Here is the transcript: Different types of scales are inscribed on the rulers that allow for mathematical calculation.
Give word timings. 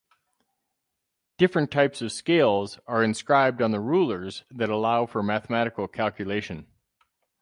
Different 1.37 1.69
types 1.69 2.01
of 2.01 2.11
scales 2.11 2.79
are 2.87 3.03
inscribed 3.03 3.61
on 3.61 3.69
the 3.69 3.79
rulers 3.79 4.43
that 4.49 4.71
allow 4.71 5.05
for 5.05 5.21
mathematical 5.21 5.87
calculation. 5.87 6.65